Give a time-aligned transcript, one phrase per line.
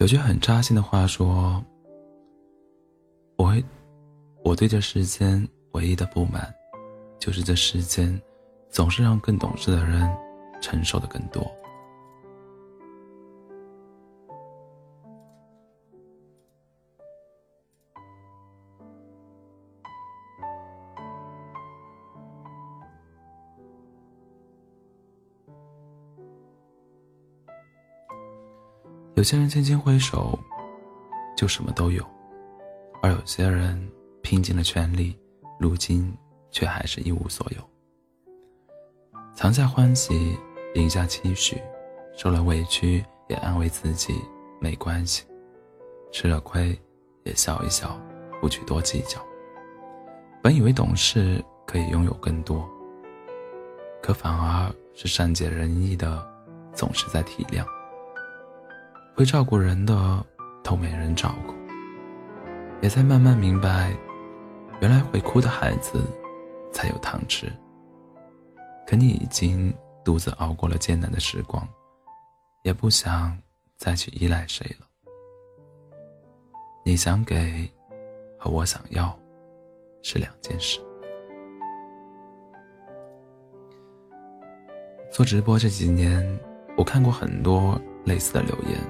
[0.00, 1.62] 有句很扎心的话说
[3.36, 3.62] ：“我会，
[4.42, 6.50] 我对这世间唯一的不满，
[7.18, 8.18] 就是这世间
[8.70, 10.10] 总是让更懂事的人
[10.58, 11.46] 承受的更多。”
[29.20, 30.38] 有些人轻轻挥手，
[31.36, 32.02] 就什么都有；
[33.02, 33.78] 而有些人
[34.22, 35.14] 拼尽了全力，
[35.58, 36.10] 如今
[36.50, 37.62] 却还是一无所有。
[39.34, 40.38] 藏下欢喜，
[40.74, 41.60] 咽下期许，
[42.16, 44.14] 受了委屈也安慰自己
[44.58, 45.26] 没关系；
[46.10, 46.74] 吃了亏
[47.24, 48.00] 也笑一笑，
[48.40, 49.22] 不去多计较。
[50.42, 52.66] 本以为懂事可以拥有更多，
[54.02, 56.26] 可反而是善解人意的，
[56.72, 57.62] 总是在体谅。
[59.14, 60.24] 会照顾人的
[60.62, 61.54] 都没人照顾，
[62.80, 63.94] 也在慢慢明白，
[64.80, 66.02] 原来会哭的孩子
[66.72, 67.52] 才有糖吃。
[68.86, 69.72] 可你已经
[70.04, 71.68] 独自熬过了艰难的时光，
[72.62, 73.36] 也不想
[73.76, 74.86] 再去依赖谁了。
[76.82, 77.70] 你想给，
[78.38, 79.16] 和我想要，
[80.02, 80.80] 是两件事。
[85.12, 86.40] 做直播这几年，
[86.76, 88.80] 我看过很多类似的留言。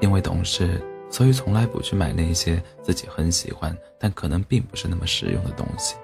[0.00, 5.94] 因为懂事，所以从来不去买那些自己很喜欢但可能并不是那么实用的东西。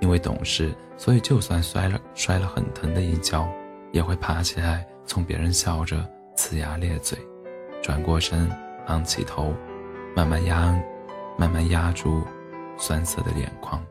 [0.00, 3.48] 因为懂事，所以就算摔了摔了很疼的一跤，
[3.92, 7.18] 也会爬起来，从别人笑着呲牙咧嘴，
[7.82, 8.50] 转过身，
[8.88, 9.54] 昂起头，
[10.14, 10.78] 慢慢压，
[11.38, 12.22] 慢慢压住
[12.76, 13.82] 酸涩的眼眶。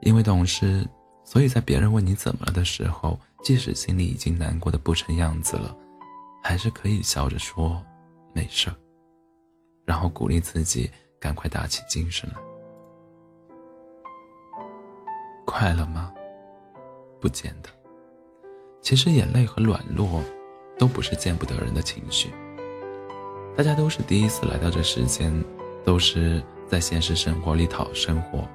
[0.00, 0.86] 因为懂事，
[1.24, 5.74] 所以在别人问你怎么了的时候，即使心里已经难过的不成样子了。
[6.42, 7.82] 还是可以笑着说
[8.32, 8.70] 没事
[9.84, 12.36] 然后鼓励自己赶快打起精神来。
[15.46, 16.12] 快乐吗？
[17.20, 17.68] 不见得。
[18.80, 20.22] 其实眼泪和软弱
[20.78, 22.30] 都不是见不得人的情绪。
[23.56, 25.32] 大家都是第一次来到这世间，
[25.84, 28.46] 都是在现实生活里讨生活。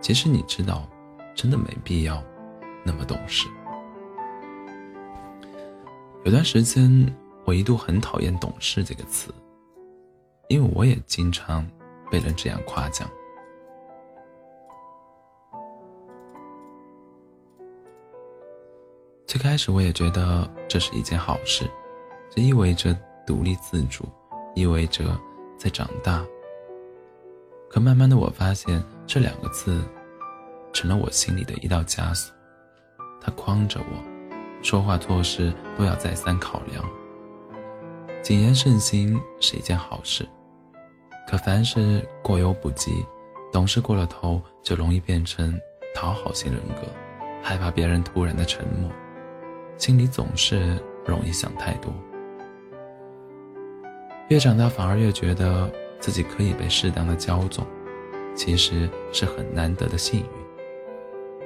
[0.00, 0.88] 其实你知道，
[1.34, 2.22] 真的没必要
[2.84, 3.46] 那么懂事。
[6.24, 7.12] 有段时间。
[7.46, 9.34] 我一度很讨厌“懂事”这个词，
[10.48, 11.66] 因为我也经常
[12.08, 13.10] 被人这样夸奖。
[19.26, 21.68] 最开始我也觉得这是一件好事，
[22.30, 24.04] 这意味着独立自主，
[24.54, 25.18] 意味着
[25.58, 26.24] 在长大。
[27.68, 29.82] 可慢慢的，我发现这两个字
[30.72, 32.32] 成了我心里的一道枷锁，
[33.20, 34.09] 它框着我，
[34.62, 36.84] 说话做事都要再三考量。
[38.22, 40.28] 谨言慎行是一件好事，
[41.28, 43.04] 可凡事过犹不及，
[43.50, 45.58] 懂事过了头，就容易变成
[45.94, 46.82] 讨好型人格，
[47.42, 48.90] 害怕别人突然的沉默，
[49.78, 51.90] 心里总是容易想太多。
[54.28, 55.68] 越长大，反而越觉得
[55.98, 57.66] 自己可以被适当的骄纵，
[58.36, 60.26] 其实是很难得的幸运。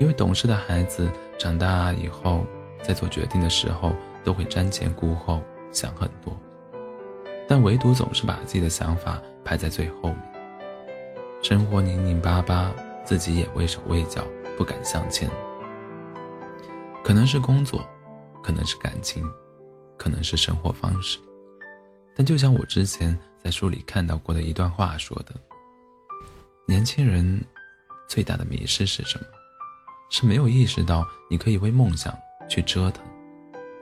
[0.00, 1.08] 因为懂事的孩子
[1.38, 2.44] 长大以后，
[2.86, 6.36] 在做决定的时候，都会瞻前顾后，想很多。
[7.48, 10.22] 但唯独总是把自己的想法排在最后面。
[11.42, 12.72] 生活拧拧巴巴，
[13.04, 14.22] 自己也畏手畏脚，
[14.56, 15.28] 不敢向前。
[17.02, 17.86] 可能是工作，
[18.42, 19.26] 可能是感情，
[19.98, 21.18] 可能是生活方式。
[22.16, 25.34] 但就像我之前在书里看到过的一段话说的
[26.66, 27.42] ：“年轻人
[28.08, 29.26] 最大的迷失是什么？
[30.10, 32.16] 是没有意识到你可以为梦想
[32.48, 33.04] 去折腾。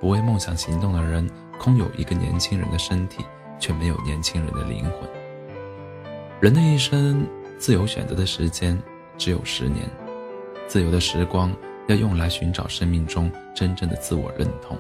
[0.00, 1.28] 不为梦想行动的人，
[1.59, 3.25] 空有一个年轻人的身体。”
[3.62, 5.09] 却没有年轻人的灵魂。
[6.41, 7.25] 人的一生，
[7.59, 8.77] 自由选择的时间
[9.17, 9.89] 只有十年，
[10.66, 11.54] 自由的时光
[11.86, 14.77] 要用来寻找生命中真正的自我认同。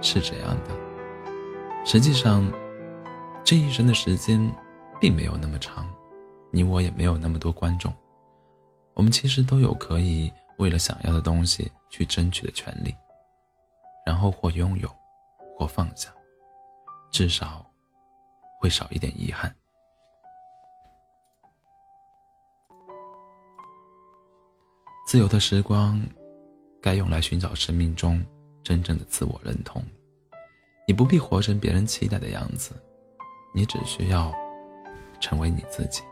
[0.00, 0.70] 是这样的，
[1.84, 2.48] 实际上，
[3.42, 4.48] 这一生的时间
[5.00, 5.84] 并没有那么长，
[6.52, 7.92] 你我也没有那么多观众，
[8.94, 12.94] 我们其实都有可以为了想要的东西去争取的权利，
[14.04, 14.94] 然后或拥有，
[15.56, 16.12] 或放下。
[17.10, 17.64] 至少，
[18.60, 19.52] 会少一点遗憾。
[25.06, 25.98] 自由的时光，
[26.82, 28.22] 该用来寻找生命中
[28.62, 29.82] 真正的自我认同。
[30.86, 32.74] 你不必活成别人期待的样子，
[33.54, 34.30] 你只需要
[35.20, 36.02] 成为你自己。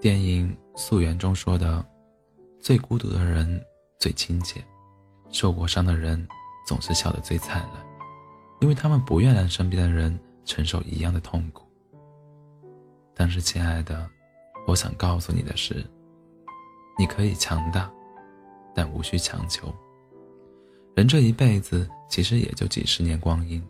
[0.00, 1.82] 电影《素媛》中说的
[2.64, 3.62] ：“最孤独的人
[3.98, 4.64] 最亲切，
[5.28, 6.26] 受过伤的人
[6.66, 7.86] 总是笑得最灿烂。”
[8.58, 11.68] 因为他们不愿让身边的人承受一样的痛苦。
[13.14, 14.08] 但是，亲爱的，
[14.66, 15.84] 我想告诉你的是，
[16.98, 17.92] 你可以强大，
[18.74, 19.70] 但无需强求。
[20.96, 23.62] 人这一辈子其实也就几十年光阴，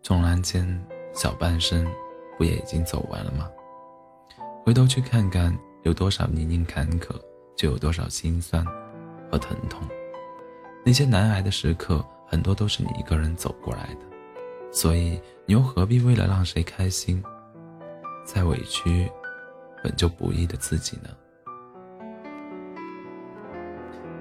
[0.00, 0.64] 纵然间
[1.12, 1.84] 小半生，
[2.38, 3.50] 不也已经走完了吗？
[4.64, 5.52] 回头去看看，
[5.86, 7.14] 有多少泥泞坎坷，
[7.56, 8.66] 就有多少心酸
[9.30, 9.80] 和疼痛。
[10.84, 14.00] 那些难挨的时刻，很多都是你一个人走过来的，
[14.72, 17.22] 所以你又何必为了让谁开心，
[18.24, 19.08] 再委屈
[19.80, 21.10] 本就不易的自己呢？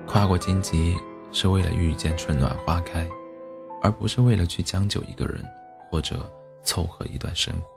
[0.06, 0.95] 跨过荆棘。
[1.31, 3.06] 是为了遇见春暖花开，
[3.81, 5.44] 而不是为了去将就一个人，
[5.91, 6.31] 或者
[6.63, 7.67] 凑合一段生活。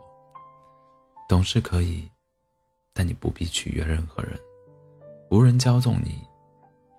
[1.28, 2.08] 懂事可以，
[2.98, 4.36] 但你不必取悦任何人。
[5.30, 6.20] 无人骄纵你，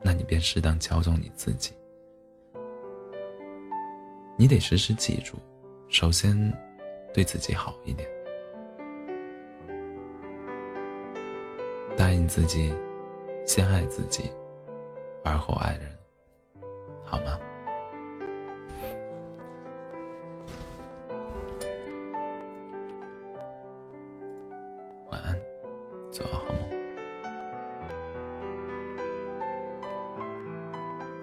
[0.02, 1.74] 那你便适当骄纵你自己。
[4.38, 5.36] 你得时时记住，
[5.90, 6.34] 首先
[7.14, 8.10] 对自己好一点，
[11.98, 12.74] 答应自己，
[13.46, 14.32] 先爱自己，
[15.26, 15.92] 而后爱人。
[17.04, 17.38] 好吗？